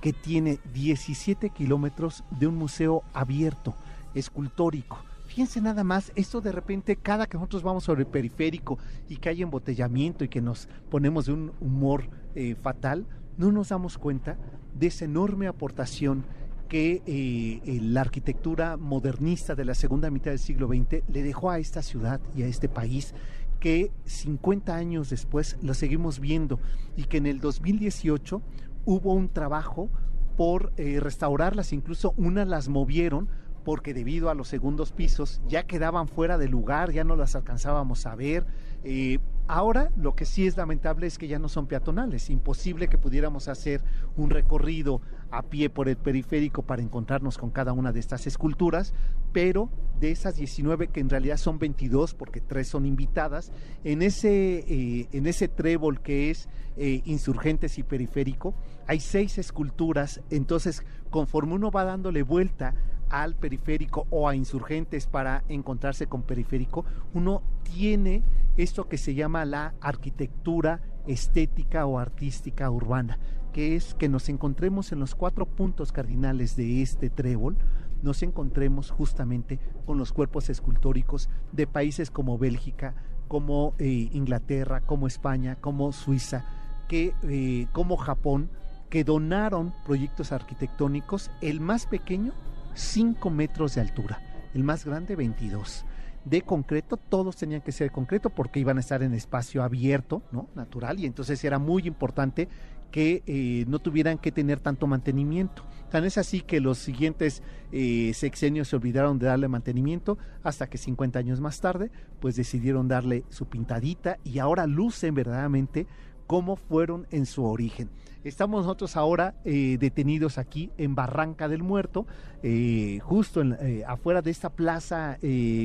[0.00, 3.76] que tiene 17 kilómetros de un museo abierto,
[4.16, 4.98] escultórico.
[5.26, 9.28] Fíjense nada más, esto de repente, cada que nosotros vamos sobre el periférico y que
[9.28, 13.06] hay embotellamiento y que nos ponemos de un humor eh, fatal,
[13.38, 14.36] no nos damos cuenta
[14.74, 16.24] de esa enorme aportación
[16.68, 21.60] que eh, la arquitectura modernista de la segunda mitad del siglo XX le dejó a
[21.60, 23.14] esta ciudad y a este país
[23.60, 26.58] que 50 años después lo seguimos viendo
[26.96, 28.42] y que en el 2018
[28.86, 29.90] hubo un trabajo
[30.36, 33.28] por eh, restaurarlas, incluso unas las movieron
[33.64, 38.06] porque debido a los segundos pisos ya quedaban fuera de lugar, ya no las alcanzábamos
[38.06, 38.46] a ver.
[38.82, 39.18] Eh,
[39.50, 43.48] ahora lo que sí es lamentable es que ya no son peatonales, imposible que pudiéramos
[43.48, 43.82] hacer
[44.16, 48.94] un recorrido a pie por el periférico para encontrarnos con cada una de estas esculturas,
[49.32, 54.64] pero de esas 19 que en realidad son 22 porque tres son invitadas, en ese,
[54.68, 58.54] eh, en ese trébol que es eh, insurgentes y periférico,
[58.86, 62.74] hay seis esculturas, entonces conforme uno va dándole vuelta
[63.10, 68.22] al periférico o a insurgentes para encontrarse con periférico, uno tiene
[68.56, 73.18] esto que se llama la arquitectura estética o artística urbana,
[73.52, 77.56] que es que nos encontremos en los cuatro puntos cardinales de este trébol,
[78.02, 82.94] nos encontremos justamente con los cuerpos escultóricos de países como Bélgica,
[83.28, 86.44] como eh, Inglaterra, como España, como Suiza,
[86.88, 88.50] que, eh, como Japón,
[88.88, 92.32] que donaron proyectos arquitectónicos, el más pequeño
[92.74, 94.20] 5 metros de altura,
[94.54, 95.84] el más grande 22
[96.24, 100.22] de concreto, todos tenían que ser de concreto porque iban a estar en espacio abierto,
[100.32, 100.48] ¿no?
[100.54, 102.48] Natural, y entonces era muy importante
[102.90, 105.64] que eh, no tuvieran que tener tanto mantenimiento.
[105.90, 110.78] Tan es así que los siguientes eh, sexenios se olvidaron de darle mantenimiento hasta que
[110.78, 115.86] 50 años más tarde, pues decidieron darle su pintadita y ahora lucen verdaderamente
[116.30, 117.90] cómo fueron en su origen.
[118.22, 122.06] Estamos nosotros ahora eh, detenidos aquí en Barranca del Muerto,
[122.44, 125.18] eh, justo eh, afuera de esta plaza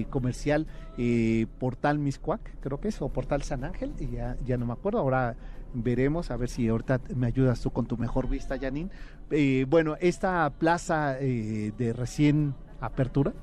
[0.10, 0.65] comercial
[1.60, 5.36] Portal Miscuac, creo que es, o Portal San Ángel, ya, ya no me acuerdo, ahora
[5.75, 8.89] veremos, a ver si ahorita me ayudas tú con tu mejor vista, Janine.
[9.67, 13.34] bueno, esta plaza de recién apertura,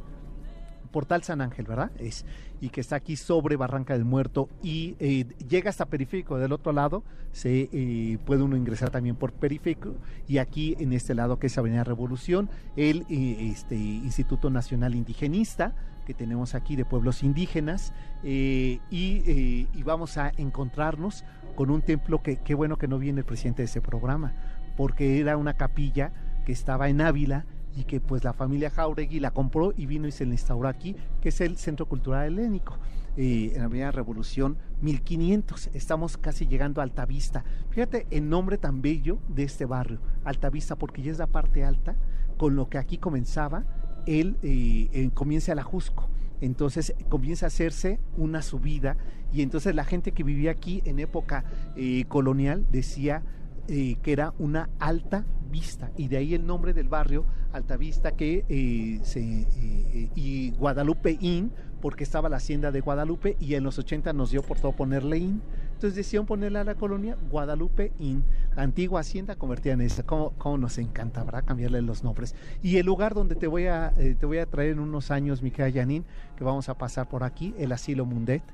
[0.90, 1.92] Portal San Ángel, ¿verdad?
[1.98, 2.26] Es,
[2.62, 6.38] y que está aquí sobre Barranca del Muerto y eh, llega hasta Periférico.
[6.38, 9.96] Del otro lado se eh, puede uno ingresar también por Periférico
[10.28, 15.74] y aquí en este lado que es Avenida Revolución, el eh, este, Instituto Nacional Indigenista
[16.06, 21.24] que tenemos aquí de pueblos indígenas y, vamos a encontrarnos
[21.56, 24.34] con un templo que qué bueno que no viene el presidente de ese programa
[24.76, 26.12] porque era una capilla
[26.44, 27.44] que estaba en Ávila
[27.76, 30.96] y que pues la familia Jauregui la compró y vino y se la instauró aquí,
[31.20, 32.78] que es el Centro Cultural Helénico.
[33.14, 35.68] Eh, en la Avenida Revolución 1500.
[35.74, 37.44] Estamos casi llegando a Altavista.
[37.68, 41.94] Fíjate el nombre tan bello de este barrio, Altavista, porque ya es la parte alta,
[42.38, 43.64] con lo que aquí comenzaba,
[44.06, 46.08] él eh, comienza el Ajusco.
[46.40, 48.96] Entonces comienza a hacerse una subida
[49.32, 51.44] y entonces la gente que vivía aquí en época
[51.76, 53.22] eh, colonial decía
[53.66, 59.00] que era una alta vista y de ahí el nombre del barrio Altavista que eh,
[59.14, 64.30] eh, y Guadalupe Inn porque estaba la hacienda de Guadalupe y en los 80 nos
[64.30, 65.42] dio por todo ponerle Inn.
[65.72, 68.24] Entonces decían ponerle a la colonia Guadalupe Inn.
[68.54, 72.36] La antigua hacienda convertida en esta cómo, nos encanta cambiarle los nombres.
[72.62, 75.42] Y el lugar donde te voy a eh, te voy a traer en unos años
[75.42, 76.04] Micaela Yanin
[76.36, 78.44] que vamos a pasar por aquí el asilo Mundet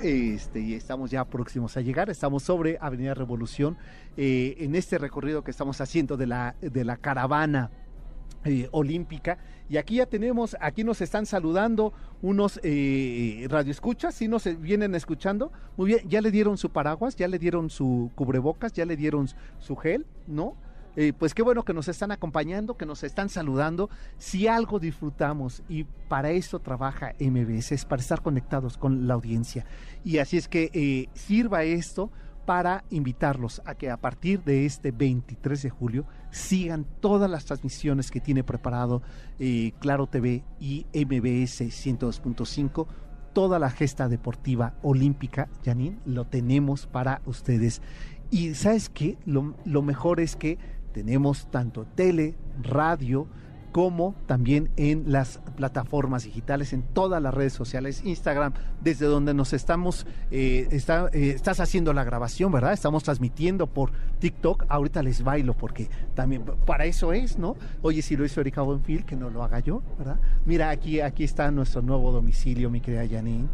[0.00, 2.10] este, y estamos ya próximos a llegar.
[2.10, 3.76] Estamos sobre Avenida Revolución
[4.16, 7.70] eh, en este recorrido que estamos haciendo de la, de la caravana
[8.44, 9.38] eh, olímpica.
[9.68, 15.52] Y aquí ya tenemos, aquí nos están saludando unos eh, radioescuchas, si nos vienen escuchando.
[15.76, 19.28] Muy bien, ya le dieron su paraguas, ya le dieron su cubrebocas, ya le dieron
[19.58, 20.56] su gel, ¿no?
[21.00, 23.88] Eh, pues qué bueno que nos están acompañando, que nos están saludando.
[24.18, 29.64] Si algo disfrutamos y para eso trabaja MBS, es para estar conectados con la audiencia.
[30.02, 32.10] Y así es que eh, sirva esto
[32.46, 38.10] para invitarlos a que a partir de este 23 de julio sigan todas las transmisiones
[38.10, 39.00] que tiene preparado
[39.38, 42.88] eh, Claro TV y MBS 102.5
[43.34, 47.82] toda la gesta deportiva olímpica, Janine, lo tenemos para ustedes.
[48.30, 50.58] Y sabes qué, lo, lo mejor es que
[50.92, 53.28] tenemos tanto tele, radio,
[53.72, 59.52] como también en las plataformas digitales, en todas las redes sociales, Instagram, desde donde nos
[59.52, 62.72] estamos, eh, está, eh, estás haciendo la grabación, ¿verdad?
[62.72, 67.56] Estamos transmitiendo por TikTok, ahorita les bailo porque también para eso es, ¿no?
[67.82, 70.18] Oye, si lo hizo Erika Buenfil, que no lo haga yo, ¿verdad?
[70.46, 73.48] Mira, aquí, aquí está nuestro nuevo domicilio, mi querida Janine.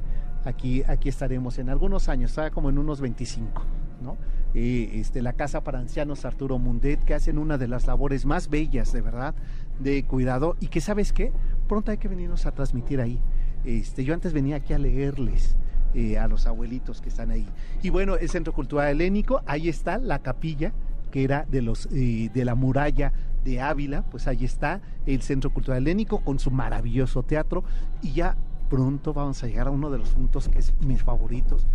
[0.45, 3.63] Aquí, aquí estaremos en algunos años, como en unos 25,
[4.03, 4.17] ¿no?
[4.55, 8.93] Este, la Casa para Ancianos Arturo Mundet, que hacen una de las labores más bellas,
[8.93, 9.35] de verdad,
[9.81, 11.33] de cuidado, y que sabes qué,
[11.69, 13.19] pronto hay que venirnos a transmitir ahí.
[13.65, 15.57] Este, yo antes venía aquí a leerles.
[15.97, 17.47] Eh, a los abuelitos que están ahí.
[17.81, 20.73] Y bueno, el Centro Cultural Helénico, ahí está la capilla
[21.13, 23.13] que era de los eh, de la muralla
[23.45, 27.63] de Ávila, pues ahí está el Centro Cultural Helénico con su maravilloso teatro
[28.03, 28.37] y ya
[28.69, 31.69] pronto vamos a llegar a uno de los puntos que es mis favoritos,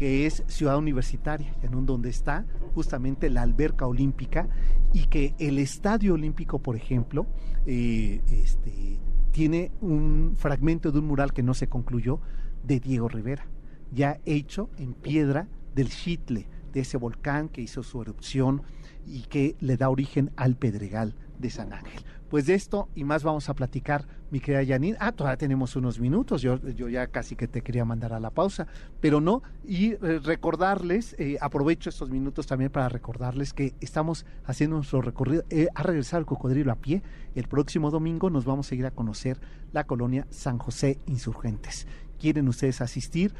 [0.00, 4.48] que es Ciudad Universitaria, en donde está justamente la alberca olímpica
[4.94, 7.26] y que el Estadio Olímpico, por ejemplo,
[7.66, 8.98] eh, este,
[9.30, 12.18] tiene un fragmento de un mural que no se concluyó
[12.64, 13.44] de Diego Rivera,
[13.92, 18.62] ya hecho en piedra del Chitle, de ese volcán que hizo su erupción
[19.06, 22.02] y que le da origen al Pedregal de San Ángel.
[22.30, 24.96] Pues de esto y más vamos a platicar, mi querida Janine.
[25.00, 28.30] Ah, todavía tenemos unos minutos, yo, yo ya casi que te quería mandar a la
[28.30, 28.68] pausa,
[29.00, 29.42] pero no.
[29.66, 35.42] Y eh, recordarles, eh, aprovecho estos minutos también para recordarles que estamos haciendo nuestro recorrido,
[35.50, 37.02] eh, a regresar al cocodrilo a pie.
[37.34, 39.40] El próximo domingo nos vamos a ir a conocer
[39.72, 41.88] la colonia San José Insurgentes.
[42.20, 43.34] ¿Quieren ustedes asistir?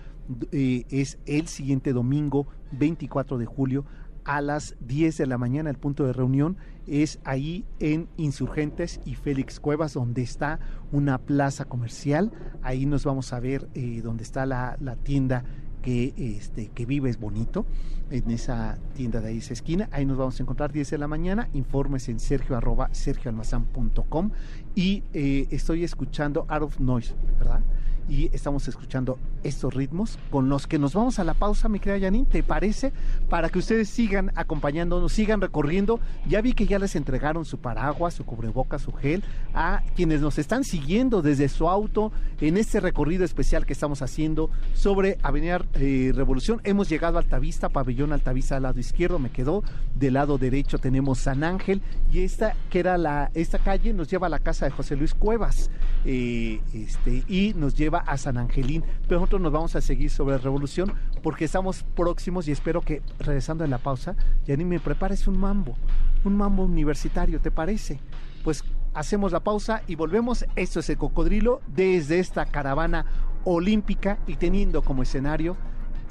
[0.53, 3.85] es el siguiente domingo 24 de julio
[4.24, 5.70] a las 10 de la mañana.
[5.70, 6.56] El punto de reunión
[6.87, 10.61] es ahí en Insurgentes y Félix Cuevas, donde está
[10.92, 12.33] una plaza comercial.
[12.62, 15.44] Ahí nos vamos a ver eh, donde está la, la tienda
[15.83, 16.87] que, este, que
[17.18, 17.64] bonito,
[18.11, 19.88] en esa tienda de ahí esa esquina.
[19.92, 21.48] Ahí nos vamos a encontrar 10 de la mañana.
[21.52, 24.30] Informes en sergio arroba sergioalmazán.com
[24.74, 27.61] y eh, estoy escuchando Out of Noise, ¿verdad?
[28.10, 32.06] Y estamos escuchando estos ritmos con los que nos vamos a la pausa, mi querida
[32.06, 32.92] Janine, ¿te parece?
[33.28, 36.00] Para que ustedes sigan acompañándonos, sigan recorriendo.
[36.28, 39.22] Ya vi que ya les entregaron su paraguas, su cubrebocas, su gel
[39.54, 44.50] a quienes nos están siguiendo desde su auto en este recorrido especial que estamos haciendo
[44.74, 46.60] sobre Avenida eh, Revolución.
[46.64, 49.62] Hemos llegado a Altavista, pabellón Altavista al lado izquierdo, me quedó.
[49.94, 54.26] Del lado derecho tenemos San Ángel y esta que era la esta calle nos lleva
[54.26, 55.70] a la casa de José Luis Cuevas
[56.04, 60.38] eh, este, y nos lleva a San Angelín, pero nosotros nos vamos a seguir sobre
[60.38, 65.26] revolución porque estamos próximos y espero que regresando en la pausa, ya ni me prepares
[65.26, 65.76] un mambo,
[66.24, 68.00] un mambo universitario, ¿te parece?
[68.44, 70.44] Pues hacemos la pausa y volvemos.
[70.56, 73.06] Esto es el cocodrilo desde esta caravana
[73.44, 75.56] olímpica y teniendo como escenario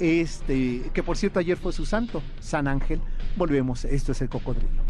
[0.00, 3.00] este, que por cierto ayer fue su santo, San Ángel.
[3.36, 4.82] Volvemos, esto es el cocodrilo.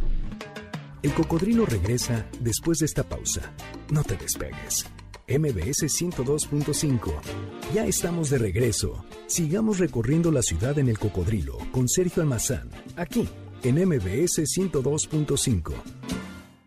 [1.03, 3.53] El cocodrilo regresa después de esta pausa.
[3.91, 4.87] No te despegues.
[5.31, 7.13] MBS 102.5.
[7.73, 9.05] Ya estamos de regreso.
[9.29, 13.29] Sigamos recorriendo la ciudad en el cocodrilo con Sergio Almazán, aquí
[13.63, 15.73] en MBS 102.5.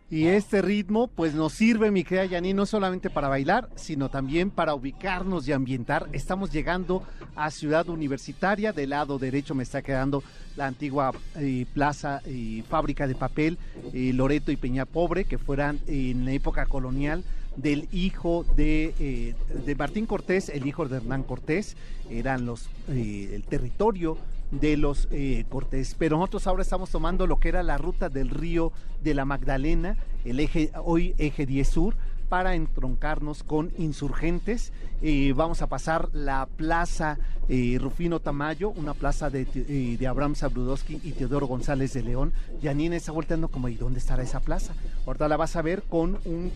[0.08, 4.50] Y este ritmo pues nos sirve, mi querida Yaní, no solamente para bailar, sino también
[4.50, 6.08] para ubicarnos y ambientar.
[6.12, 7.02] Estamos llegando
[7.36, 10.22] a Ciudad Universitaria, del lado derecho me está quedando
[10.56, 13.58] la antigua eh, plaza y eh, fábrica de papel
[13.92, 17.24] eh, Loreto y Peña Pobre, que fueran en la época colonial
[17.56, 21.76] del hijo de, de Martín Cortés, el hijo de Hernán Cortés,
[22.10, 24.18] eran los el territorio
[24.50, 25.08] de los
[25.48, 25.94] Cortés.
[25.98, 29.96] Pero nosotros ahora estamos tomando lo que era la ruta del río de la Magdalena,
[30.24, 31.94] el eje, hoy eje 10 sur,
[32.28, 34.72] para entroncarnos con insurgentes.
[35.02, 41.00] Eh, vamos a pasar la plaza eh, Rufino Tamayo, una plaza de, eh, Abraham Sabrudowski
[41.02, 42.32] y Teodoro González de León.
[42.62, 44.74] Janine está volteando como, ¿y dónde estará esa plaza?
[45.06, 46.52] Ahorita la vas a ver con un,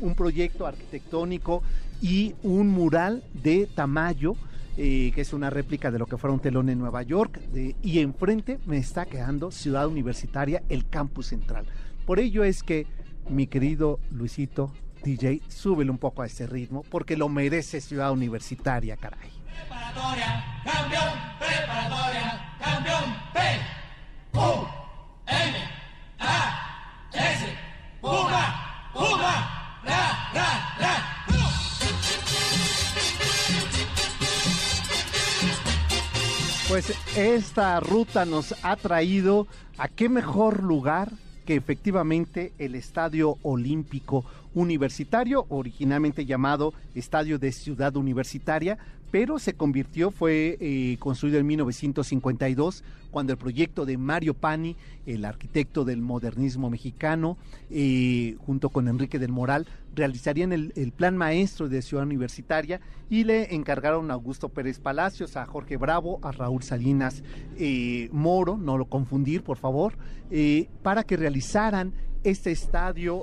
[0.00, 1.62] un proyecto arquitectónico
[2.02, 4.34] y un mural de Tamayo.
[4.76, 7.40] que es una réplica de lo que fuera un telón en Nueva York,
[7.82, 11.66] y enfrente me está quedando Ciudad Universitaria, el campus central.
[12.06, 12.86] Por ello es que
[13.28, 18.96] mi querido Luisito DJ, súbele un poco a ese ritmo porque lo merece Ciudad Universitaria,
[18.96, 19.30] caray.
[19.44, 23.40] Preparatoria, campeón, preparatoria, campeón, P,
[24.34, 24.66] U,
[25.26, 25.56] N,
[26.18, 27.46] A, S,
[28.00, 30.94] Puma, Puma, ra, ra, ra.
[36.68, 39.46] Pues esta ruta nos ha traído
[39.78, 41.12] a qué mejor lugar
[41.48, 48.76] que efectivamente el Estadio Olímpico Universitario, originalmente llamado Estadio de Ciudad Universitaria,
[49.10, 55.24] pero se convirtió, fue eh, construido en 1952, cuando el proyecto de Mario Pani, el
[55.24, 57.38] arquitecto del modernismo mexicano,
[57.70, 63.54] eh, junto con Enrique del Moral, realizarían el, plan maestro de Ciudad Universitaria y le
[63.54, 67.22] encargaron a Augusto Pérez Palacios, a Jorge Bravo, a Raúl Salinas
[67.58, 69.94] eh, Moro, no lo confundir, por favor,
[70.82, 73.22] para que realizaran este estadio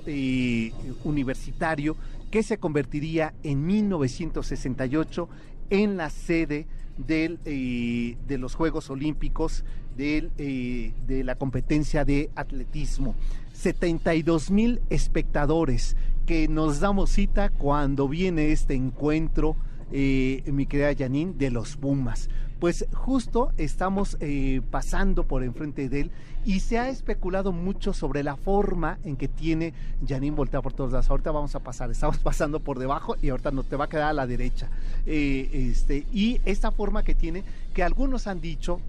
[1.03, 1.95] universitario
[2.31, 5.29] que se convertiría en 1968
[5.69, 6.67] en la sede
[7.07, 9.65] eh, de los Juegos Olímpicos
[9.97, 13.15] eh, de la competencia de atletismo.
[13.53, 19.55] 72 mil espectadores que nos damos cita cuando viene este encuentro,
[19.91, 22.29] eh, mi querida Janine, de los Pumas.
[22.59, 26.11] Pues justo estamos eh, pasando por enfrente de él
[26.45, 29.73] y se ha especulado mucho sobre la forma en que tiene
[30.07, 31.09] Janine voltea por todos lados.
[31.09, 34.09] Ahorita vamos a pasar, estamos pasando por debajo y ahorita no te va a quedar
[34.09, 34.69] a la derecha.
[35.05, 37.43] Eh, este, y esta forma que tiene,
[37.73, 38.79] que algunos han dicho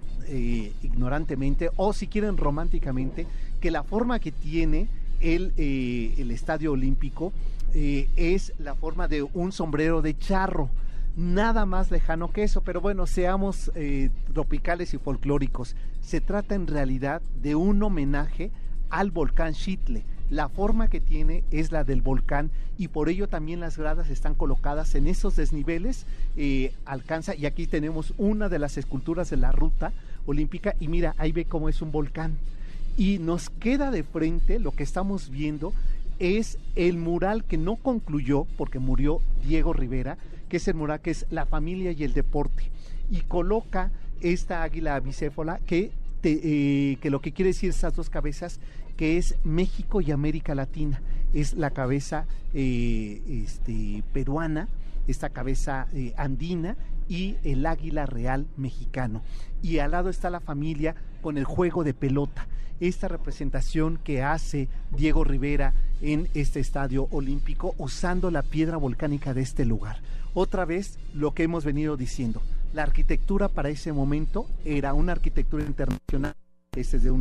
[0.83, 3.25] ignorantemente o si quieren románticamente,
[3.61, 4.89] que la forma que tiene
[5.21, 7.33] el, eh, el Estadio Olímpico
[7.73, 10.69] eh, es la forma de un sombrero de charro.
[11.17, 15.75] Nada más lejano que eso, pero bueno, seamos eh, tropicales y folclóricos.
[15.99, 18.51] Se trata en realidad de un homenaje
[18.91, 20.03] al volcán Chitle.
[20.29, 24.35] La forma que tiene es la del volcán y por ello también las gradas están
[24.35, 26.05] colocadas en esos desniveles.
[26.85, 29.93] alcanza, y aquí tenemos una de las esculturas de la ruta
[30.27, 32.37] olímpica y mira, ahí ve cómo es un volcán
[32.95, 35.71] y nos queda de frente lo que estamos viendo
[36.19, 40.17] es el mural que no concluyó porque murió Diego Rivera,
[40.49, 42.69] que es el mural que es la familia y el deporte.
[43.11, 43.91] Y coloca
[44.21, 45.91] esta águila bicéfola que
[46.23, 48.59] eh, que lo que quiere decir esas dos cabezas
[48.97, 51.01] que es México y América Latina.
[51.33, 54.67] Es la cabeza eh, este, peruana
[55.07, 56.75] esta cabeza eh, andina
[57.07, 59.21] y el águila real mexicano.
[59.61, 62.47] Y al lado está la familia con el juego de pelota
[62.79, 69.41] esta representación que hace Diego Rivera en este estadio olímpico usando la piedra volcánica de
[69.41, 69.99] este lugar.
[70.33, 72.41] Otra vez lo que hemos venido diciendo,
[72.73, 76.35] la arquitectura para ese momento era una arquitectura internacional,
[76.75, 77.11] este es de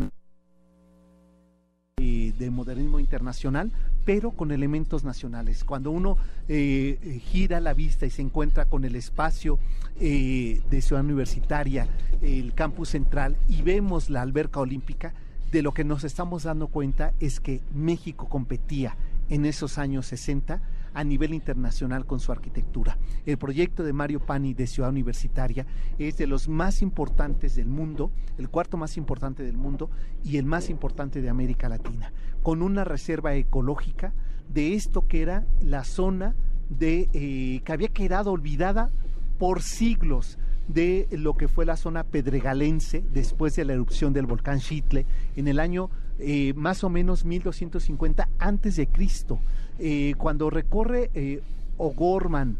[1.98, 3.72] eh, de modernismo internacional,
[4.04, 5.64] pero con elementos nacionales.
[5.64, 9.58] Cuando uno eh, eh, gira la vista y se encuentra con el espacio
[9.98, 11.88] de Ciudad Universitaria,
[12.20, 15.14] el campus central, y vemos la alberca olímpica,
[15.50, 18.94] de lo que nos estamos dando cuenta es que México competía
[19.30, 20.60] en esos años 60
[20.96, 22.96] a nivel internacional con su arquitectura.
[23.26, 25.66] El proyecto de Mario Pani de Ciudad Universitaria
[25.98, 29.90] es de los más importantes del mundo, el cuarto más importante del mundo
[30.24, 34.14] y el más importante de América Latina, con una reserva ecológica
[34.48, 36.34] de esto que era la zona
[36.70, 38.90] de eh, que había quedado olvidada
[39.38, 44.60] por siglos de lo que fue la zona pedregalense después de la erupción del volcán
[44.60, 45.04] Chitle
[45.36, 49.38] en el año eh, más o menos 1250 antes de Cristo.
[49.78, 51.42] Eh, cuando recorre eh,
[51.78, 52.58] O'Gorman,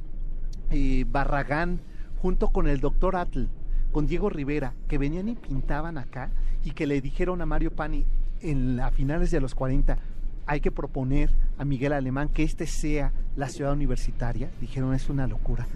[1.06, 1.80] Barragán,
[2.20, 3.44] junto con el doctor Atl,
[3.92, 6.30] con Diego Rivera, que venían y pintaban acá
[6.64, 8.04] y que le dijeron a Mario Pani
[8.42, 9.98] en, a finales de los 40,
[10.46, 14.50] hay que proponer a Miguel Alemán que este sea la ciudad universitaria.
[14.60, 15.66] Dijeron, es una locura.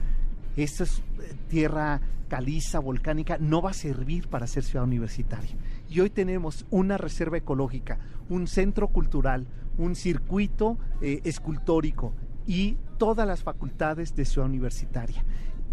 [0.57, 1.03] Esto es
[1.49, 5.51] tierra caliza, volcánica, no va a servir para ser ciudad universitaria.
[5.88, 9.47] Y hoy tenemos una reserva ecológica, un centro cultural,
[9.81, 12.12] un circuito eh, escultórico
[12.47, 15.24] y todas las facultades de ciudad universitaria.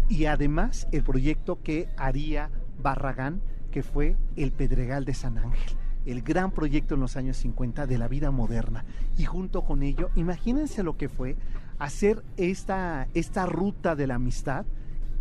[0.08, 2.50] Y además el proyecto que haría
[2.82, 7.86] Barragán, que fue el Pedregal de San Ángel el gran proyecto en los años 50
[7.86, 8.86] de la vida moderna.
[9.18, 11.36] Y junto con ello, imagínense lo que fue
[11.78, 14.64] hacer esta, esta ruta de la amistad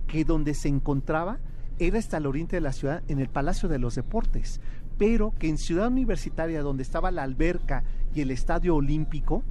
[0.08, 1.40] que donde se encontraba
[1.78, 4.62] era hasta el oriente de la ciudad, en el Palacio de los Deportes,
[4.98, 7.84] pero que en Ciudad Universitaria, donde estaba la alberca
[8.14, 9.44] y el Estadio Olímpico,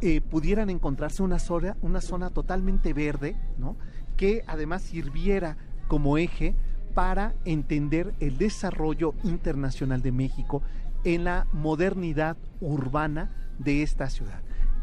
[0.00, 3.76] eh, pudieran encontrarse una zona, una zona totalmente verde, ¿no?
[4.16, 5.56] que además sirviera
[5.88, 6.54] como eje
[6.94, 10.62] para entender el desarrollo internacional de México
[11.04, 14.42] en la modernidad urbana de esta ciudad.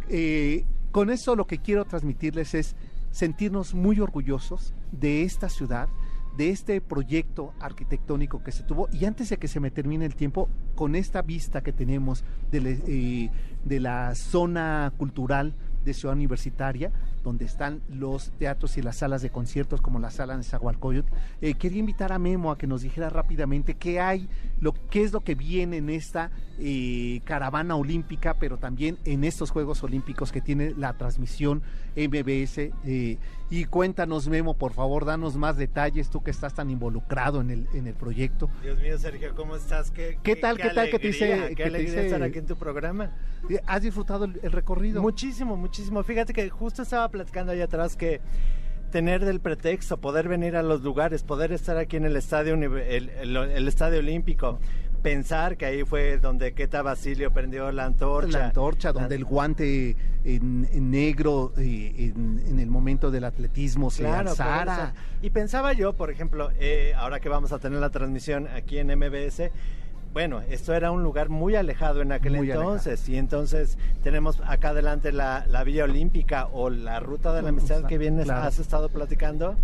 [0.09, 2.75] Eh, con eso lo que quiero transmitirles es
[3.11, 5.87] sentirnos muy orgullosos de esta ciudad,
[6.37, 8.87] de este proyecto arquitectónico que se tuvo.
[8.91, 12.81] Y antes de que se me termine el tiempo, con esta vista que tenemos de,
[12.87, 13.29] eh,
[13.65, 15.53] de la zona cultural
[15.83, 16.91] de Ciudad Universitaria,
[17.23, 21.05] donde están los teatros y las salas de conciertos como la sala de Zagualcoyot.
[21.41, 24.27] Eh, quería invitar a Memo a que nos dijera rápidamente qué hay,
[24.59, 29.51] lo, qué es lo que viene en esta eh, caravana olímpica, pero también en estos
[29.51, 31.61] Juegos Olímpicos que tiene la transmisión
[31.95, 32.57] MBS.
[32.85, 33.17] Eh,
[33.51, 37.67] y cuéntanos, Memo, por favor, danos más detalles, tú que estás tan involucrado en el,
[37.73, 38.49] en el proyecto.
[38.61, 39.89] Dios mío, Sergio, ¿cómo estás?
[39.89, 41.55] ¿Qué, qué tal, qué, tal que te dice?
[41.55, 43.11] Qué alegría estar aquí en tu programa.
[43.65, 45.01] ¿Has disfrutado el, el recorrido?
[45.01, 46.03] Muchísimo, muchísimo.
[46.03, 48.21] Fíjate que justo estaba platicando ahí atrás que
[48.89, 53.67] tener del pretexto, poder venir a los lugares, poder estar aquí en el estadio, el,
[53.67, 54.59] estadio olímpico,
[55.01, 58.39] pensar que ahí fue donde Queta Basilio prendió la antorcha.
[58.39, 64.93] La antorcha, donde el guante en, negro en, el momento del atletismo se claro, alzara.
[65.21, 68.87] Y pensaba yo, por ejemplo, eh, ahora que vamos a tener la transmisión aquí en
[68.87, 69.51] MBS,
[70.13, 75.11] bueno, esto era un lugar muy alejado en aquel entonces y entonces tenemos acá adelante
[75.11, 79.55] la, la Villa Olímpica o la Ruta de la Amistad que vienes, has estado platicando.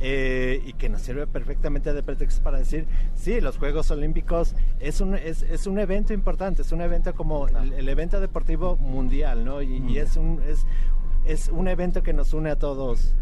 [0.00, 2.84] Eh, y que nos sirve perfectamente de pretexto para decir,
[3.14, 7.46] sí, los Juegos Olímpicos es un, es, es un evento importante, es un evento como
[7.46, 9.62] el, evento deportivo mundial, ¿no?
[9.62, 10.66] Y, es, un, es,
[11.24, 13.14] es un evento que nos une a todos.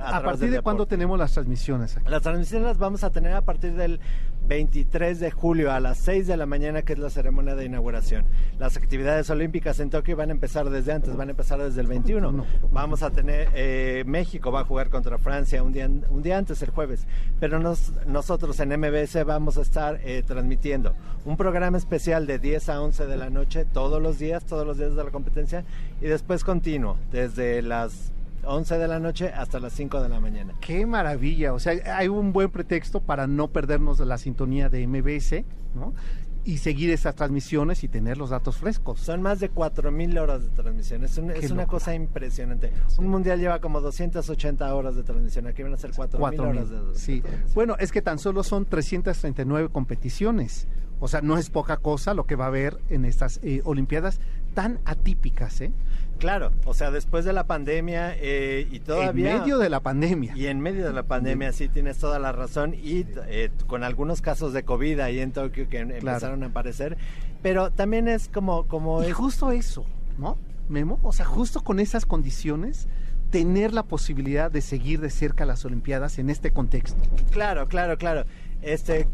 [0.00, 1.96] ¿A, partir de cuándo tenemos las transmisiones?
[2.06, 4.00] Las transmisiones las vamos a tener a partir del
[4.48, 8.24] 23 de julio a las 6 de la mañana, que es la ceremonia de inauguración.
[8.58, 11.86] Las actividades olímpicas en Tokio van a empezar desde antes, van a empezar desde el
[11.86, 12.44] 21.
[12.72, 16.62] Vamos a tener, eh, México va a jugar contra Francia un día, un día antes,
[16.62, 17.06] el jueves,
[17.38, 17.60] pero
[18.06, 20.94] nosotros en MBS vamos a estar eh, transmitiendo
[21.24, 24.78] un programa especial de 10 a 11 de la noche, todos los días, todos los
[24.78, 25.64] días de la competencia,
[26.00, 28.12] y después continuo, desde las
[28.44, 30.54] 11 de la noche hasta las 5 de la mañana.
[30.60, 34.86] Qué maravilla, o sea, hay un buen pretexto para no perdernos de la sintonía de
[34.86, 35.94] MBS, ¿no?
[36.42, 39.00] Y seguir esas transmisiones y tener los datos frescos.
[39.00, 41.18] Son más de 4.000 horas de transmisión, es,
[41.50, 42.72] una cosa impresionante.
[42.98, 46.98] Un mundial lleva como 280 horas de transmisión, aquí van a ser 4.000 horas de,
[46.98, 47.22] Sí,
[47.54, 50.66] bueno, es que tan solo son 339 competiciones.
[51.00, 54.20] O sea, no es poca cosa lo que va a haber en estas eh, Olimpiadas
[54.54, 55.72] tan atípicas, ¿eh?
[56.20, 59.32] Claro, o sea, después de la pandemia eh, y todavía...
[59.32, 60.36] En medio de la pandemia.
[60.36, 62.74] Y en medio de la pandemia, sí, tienes toda la razón.
[62.74, 66.98] Y eh, con algunos casos de COVID ahí en Tokio que empezaron a aparecer.
[67.42, 68.66] Pero también es como...
[68.66, 69.86] como y justo eso,
[70.18, 70.36] ¿no?
[70.68, 72.86] Memo, o sea, justo con esas condiciones
[73.30, 77.00] tener la posibilidad de seguir de cerca las Olimpiadas en este contexto.
[77.30, 78.24] Claro, claro, claro.
[78.62, 79.06] Este,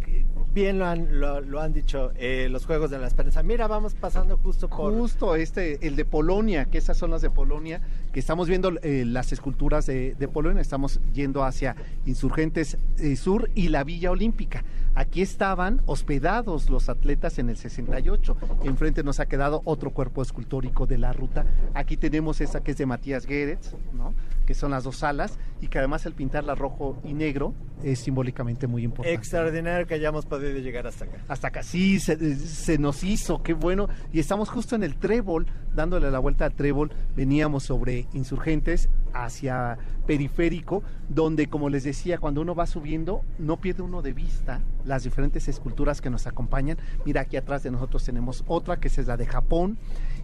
[0.53, 3.43] bien lo han, lo, han dicho eh, los Juegos de la Esperanza.
[3.43, 4.93] Mira, vamos pasando justo por...
[4.95, 7.81] Justo este, el de Polonia, que esas son las de Polonia,
[8.13, 11.77] que estamos viendo eh, las esculturas de, Polonia, estamos yendo hacia
[12.07, 14.65] Insurgentes eh, Sur y la Villa Olímpica.
[14.97, 18.37] Aquí estaban hospedados los atletas en el 68.
[18.65, 21.45] Enfrente nos ha quedado otro cuerpo escultórico de la ruta.
[21.75, 24.15] Aquí tenemos esa que es de Matías Guedes, ¿no?
[24.47, 28.67] que son las dos alas, y que además al pintarla rojo y negro es simbólicamente
[28.67, 29.15] muy importante.
[29.15, 31.19] Extraordinario que hayamos podido llegar hasta acá.
[31.29, 33.89] Hasta acá, sí, se, nos hizo, qué bueno.
[34.13, 36.91] Y estamos justo en el trébol, dándole la vuelta al trébol.
[37.15, 38.89] Veníamos sobre insurgentes
[39.25, 44.61] hacia periférico, donde, como les decía, cuando uno va subiendo, no pierde uno de vista
[44.85, 46.79] las diferentes esculturas que nos acompañan.
[47.05, 49.79] Mira, aquí atrás de nosotros tenemos otra, que es la de Japón,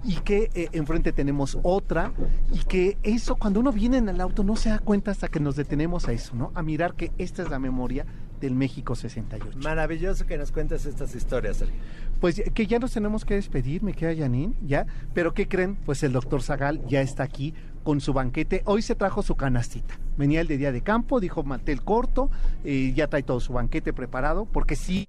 [0.04, 2.12] y que eh, enfrente tenemos otra,
[2.52, 5.40] y que eso, cuando uno viene en el auto, no se da cuenta hasta que
[5.40, 6.52] nos detenemos a eso, ¿no?
[6.54, 8.06] A mirar que esta es la memoria
[8.42, 9.58] del México 68.
[9.62, 11.76] Maravilloso que nos cuentes estas historias, Sergio.
[12.20, 14.86] Pues que ya nos tenemos que despedir, me queda Janine, ya.
[15.14, 15.76] Pero ¿qué creen?
[15.76, 18.62] Pues el doctor Zagal ya está aquí con su banquete.
[18.64, 19.98] Hoy se trajo su canastita.
[20.16, 22.30] Venía el de día de campo, dijo mantel corto,
[22.64, 25.08] eh, ya trae todo su banquete preparado, porque sí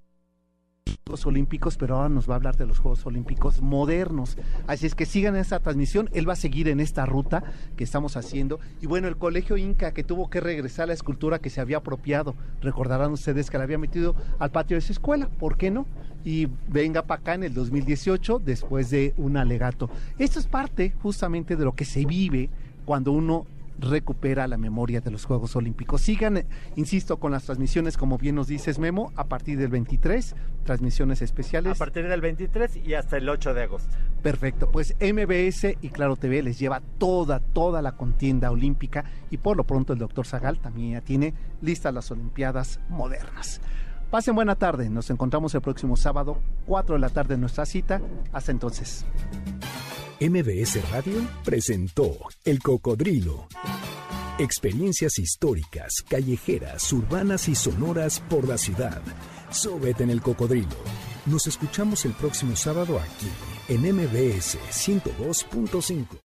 [1.05, 4.37] Juegos Olímpicos, pero ahora nos va a hablar de los Juegos Olímpicos modernos.
[4.67, 7.43] Así es que sigan esta transmisión, él va a seguir en esta ruta
[7.75, 8.59] que estamos haciendo.
[8.81, 11.77] Y bueno, el Colegio Inca que tuvo que regresar a la escultura que se había
[11.77, 15.85] apropiado, recordarán ustedes que la había metido al patio de su escuela, ¿por qué no?
[16.23, 19.89] Y venga para acá en el 2018 después de un alegato.
[20.17, 22.49] Esto es parte justamente de lo que se vive
[22.85, 23.45] cuando uno
[23.79, 26.01] recupera la memoria de los Juegos Olímpicos.
[26.01, 30.35] Sigan, eh, insisto, con las transmisiones, como bien nos dices, Memo, a partir del 23,
[30.63, 31.73] transmisiones especiales.
[31.73, 33.97] A partir del 23 y hasta el 8 de agosto.
[34.21, 39.57] Perfecto, pues MBS y Claro TV les lleva toda, toda la contienda olímpica y por
[39.57, 43.59] lo pronto el doctor Zagal también ya tiene listas las Olimpiadas modernas.
[44.09, 47.99] Pasen buena tarde, nos encontramos el próximo sábado, 4 de la tarde en nuestra cita.
[48.31, 49.05] Hasta entonces.
[50.29, 53.45] MBS Radio presentó El Cocodrilo.
[54.39, 59.01] Experiencias históricas, callejeras, urbanas y sonoras por la ciudad.
[59.51, 60.77] Súbete en El Cocodrilo.
[61.25, 63.27] Nos escuchamos el próximo sábado aquí,
[63.67, 66.23] en MBS 102.5.